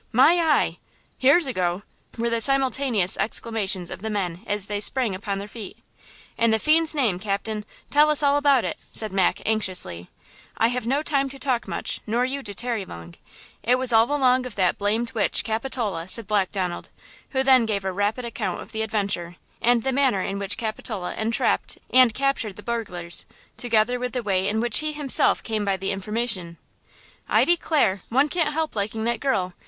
"My 0.11 0.33
eye!" 0.41 0.79
"Here's 1.19 1.45
a 1.45 1.53
go!" 1.53 1.83
were 2.17 2.31
the 2.31 2.41
simultaneous 2.41 3.17
exclamations 3.17 3.91
of 3.91 4.01
the 4.01 4.09
men 4.09 4.41
as 4.47 4.65
they 4.65 4.79
sprang 4.79 5.13
upon 5.13 5.37
their 5.37 5.47
feet. 5.47 5.77
"In 6.39 6.49
the 6.49 6.57
fiend's 6.57 6.95
name, 6.95 7.19
captain, 7.19 7.65
tell 7.91 8.09
us 8.09 8.23
all 8.23 8.35
about 8.37 8.65
it!" 8.65 8.79
said 8.91 9.13
Mac, 9.13 9.41
anxiously. 9.45 10.09
"I 10.57 10.69
have 10.69 10.87
no 10.87 11.03
time 11.03 11.29
to 11.29 11.37
talk 11.37 11.67
much, 11.67 12.01
nor 12.07 12.25
you 12.25 12.41
to 12.41 12.55
tarry 12.55 12.83
long! 12.83 13.13
It 13.61 13.75
was 13.77 13.93
all 13.93 14.11
along 14.11 14.47
of 14.47 14.55
that 14.55 14.79
blamed 14.79 15.11
witch, 15.11 15.43
Capitola!" 15.43 16.07
said 16.07 16.25
Black 16.25 16.51
Donald, 16.51 16.89
who 17.29 17.43
then 17.43 17.67
gave 17.67 17.85
a 17.85 17.91
rapid 17.91 18.25
account 18.25 18.59
of 18.59 18.71
the 18.71 18.81
adventure, 18.81 19.35
and 19.61 19.83
the 19.83 19.93
manner 19.93 20.21
in 20.21 20.39
which 20.39 20.57
Capitola 20.57 21.13
entrapped 21.13 21.77
and 21.91 22.11
captured 22.15 22.55
the 22.55 22.63
burglars, 22.63 23.27
together 23.55 23.99
with 23.99 24.13
the 24.13 24.23
way 24.23 24.47
in 24.47 24.59
which 24.59 24.79
he 24.79 24.93
himself 24.93 25.43
came 25.43 25.63
by 25.63 25.77
the 25.77 25.91
information. 25.91 26.57
"I 27.29 27.43
declare, 27.45 28.01
one 28.09 28.29
can't 28.29 28.51
help 28.55 28.75
liking 28.75 29.03
that 29.03 29.19
girl! 29.19 29.53